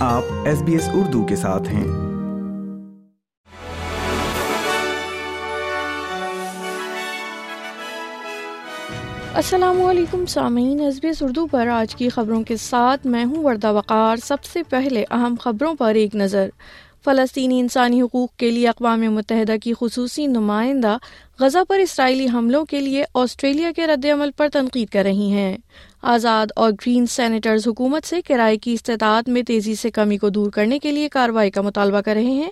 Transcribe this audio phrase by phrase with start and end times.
[0.00, 1.86] آپ S B S Urdu کے ساتھ ہیں۔
[9.34, 13.44] السلام علیکم سامعین ایس بی ایس اردو پر آج کی خبروں کے ساتھ میں ہوں
[13.44, 16.48] وردہ وقار۔ سب سے پہلے اہم خبروں پر ایک نظر۔
[17.04, 20.96] فلسطینی انسانی حقوق کے لیے اقوام متحدہ کی خصوصی نمائندہ
[21.40, 25.56] غزہ پر اسرائیلی حملوں کے لیے آسٹریلیا کے رد عمل پر تنقید کر رہی ہیں۔
[26.02, 30.50] آزاد اور گرین سینیٹرز حکومت سے کرائے کی استطاعت میں تیزی سے کمی کو دور
[30.50, 32.50] کرنے کے لیے کارروائی کا مطالبہ کر رہے ہیں۔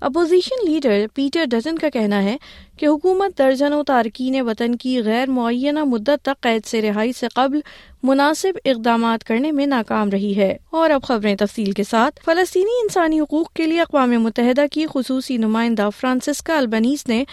[0.00, 2.36] اپوزیشن لیڈر پیٹر ڈزن کا کہنا ہے
[2.76, 7.60] کہ حکومت درجنوں تارکین وطن کی غیر معینہ مدت تک قید سے رہائی سے قبل
[8.02, 13.20] مناسب اقدامات کرنے میں ناکام رہی ہے۔ اور اب خبریں تفصیل کے ساتھ۔ فلسطینی انسانی
[13.20, 17.24] حقوق کے لیے اقوام متحدہ کی خصوصی نمائندہ فرانسسکا البنیز نے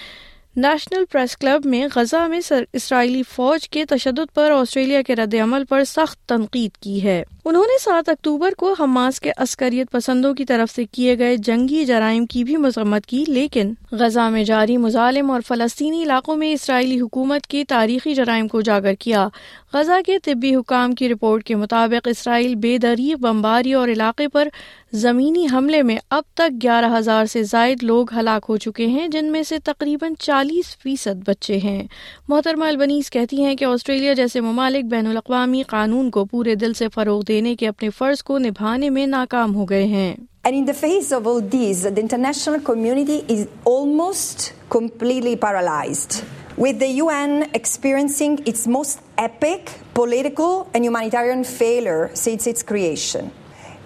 [0.55, 2.39] نیشنل پریس کلب میں غزہ میں
[2.73, 7.63] اسرائیلی فوج کے تشدد پر آسٹریلیا کے رد عمل پر سخت تنقید کی ہے۔ انہوں
[7.63, 12.25] نے سات اکتوبر کو حماس کے عسکریت پسندوں کی طرف سے کیے گئے جنگی جرائم
[12.25, 17.47] کی بھی مذمت کی، لیکن غزہ میں جاری مظالم اور فلسطینی علاقوں میں اسرائیلی حکومت
[17.47, 19.27] کے تاریخی جرائم کو اجاگر کیا۔
[19.73, 24.47] غزہ کے طبی حکام کی رپورٹ کے مطابق اسرائیل بے دریغ بمباری اور علاقے پر
[24.91, 29.31] زمینی حملے میں اب تک گیارہ ہزار سے زائد لوگ ہلاک ہو چکے ہیں، جن
[29.31, 31.83] میں سے تقریباً چالیس چالیس فیصد بچے ہیں۔
[32.27, 36.87] محترمہ البنیز کہتی ہیں کہ آسٹریلیا جیسے ممالک بین الاقوامی قانون کو پورے دل سے
[36.93, 40.15] فروغ دینے کے اپنے فرض کو نبھانے میں ناکام ہو گئے ہیں۔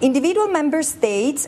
[0.00, 0.78] Individual member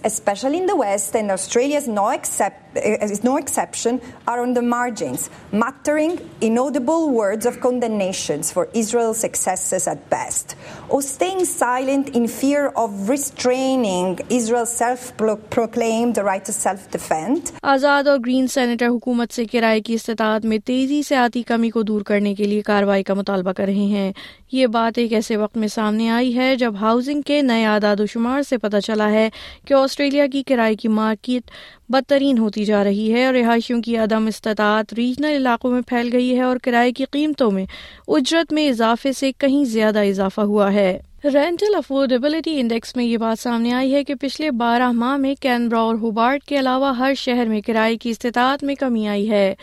[0.05, 4.55] special in the west end Australia is no except Uh, is no exception, are on
[4.55, 10.55] the margins, muttering inaudible words of condemnations for Israel's excesses at best,
[10.89, 17.53] or staying silent in fear of restraining Israel's self-proclaimed right to self-defend.
[17.63, 21.83] آزاد اور green senator حکومت سے کرائے کی استطاعت میں تیزی سے آتی کمی کو
[21.83, 24.13] دور کرنے کے لیے کارروائی کا مطالبہ کر رہے ہیں
[24.53, 28.07] یہ بات ایک ایسے وقت میں سامنے آئی ہے جب ہاؤسنگ کے نئے اعداد و
[28.07, 29.29] شمار سے پتہ چلا ہے
[29.65, 31.51] کہ آسٹریلیا کی کرائے کی مارکیٹ
[31.91, 36.37] بدترین ہوتی جا رہی ہے اور رہائشیوں کی عدم استطاعت ریجنل علاقوں میں پھیل گئی
[36.37, 37.65] ہے اور کرائے کی قیمتوں میں
[38.09, 43.43] اجرت میں اضافے سے کہیں زیادہ اضافہ ہوا ہے۔ رینٹل افورڈیبلٹی انڈیکس میں یہ بات
[43.43, 47.47] سامنے آئی ہے کہ پچھلے بارہ ماہ میں کینبرا اور ہوبارٹ کے علاوہ ہر شہر
[47.47, 49.55] میں کرائے کی استطاعت میں کمی آئی ہے۔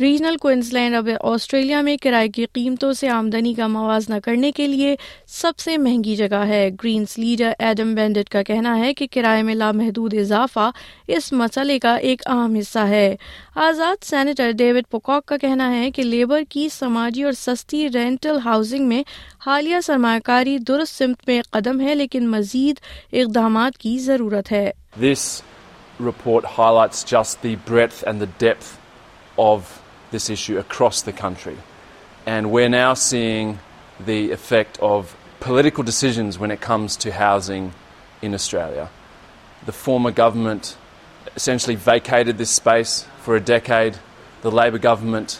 [0.00, 4.96] ریجنل کوئنزلینڈ اب آسٹریلیا میں کرائے کی قیمتوں سے آمدنی کا موازنہ کرنے کے لیے
[5.26, 9.54] سب سے مہنگی جگہ ہے۔ گرینس لیڈر ایڈم بینڈٹ کا کہنا ہے کہ کرائے میں
[9.54, 10.70] لامحدود اضافہ
[11.08, 13.16] اس مسئلے کا ایک اہم حصہ ہے۔
[13.54, 18.88] آزاد سینیٹر ڈیوڈ پوکاک کا کہنا ہے کہ لیبر کی سماجی اور سستی رینٹل ہاؤسنگ
[18.88, 19.02] میں
[19.46, 22.76] حالیہ سرمایہ کاری درست سے سمت میں قدم ہے، لیکن مزید
[23.12, 25.42] اقدامات کی ضرورت ہے۔ دس
[26.00, 26.44] رپورٹ
[27.06, 28.12] جس دی بری
[30.12, 31.54] اس country
[32.26, 33.52] and when I seeing
[34.06, 35.80] the effect آفریک
[38.22, 38.84] Australia
[39.66, 40.18] government
[44.84, 45.32] government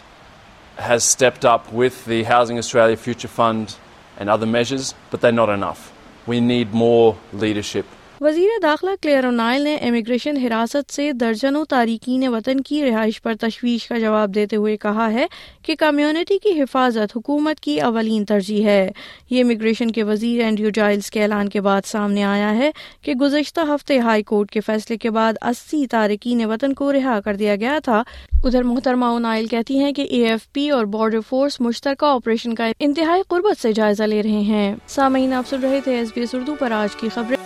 [0.80, 3.70] has step up وتھنگ Australia future fund
[4.18, 5.92] and other measures, but they're not enough.
[6.26, 7.86] We need more leadership
[8.20, 13.88] وزیر داخلہ کلیئر اونائل نے immigration حراست سے درجنوں تارکین وطن کی رہائش پر تشویش
[13.88, 15.26] کا جواب دیتے ہوئے کہا ہے
[15.62, 18.90] کہ کمیونٹی کی حفاظت حکومت کی اولین ترجیح ہے۔
[19.30, 22.70] یہ امیگریشن کے وزیر اینڈریو جائلز کے اعلان کے بعد سامنے آیا ہے
[23.02, 27.34] کہ گزشتہ ہفتے ہائی کورٹ کے فیصلے کے بعد اسی تارکین وطن کو رہا کر
[27.34, 28.02] دیا گیا تھا۔
[28.44, 32.70] ادھر محترمہ اونائل کہتی ہیں کہ اے ایف پی اور بارڈر فورس مشترکہ آپریشن کا
[32.78, 36.34] انتہائی قربت سے جائزہ لے رہے ہیں۔ سامعین، آپ سن رہے تھے ایس بی ایس
[36.34, 37.45] اردو پر آج کی خبریں۔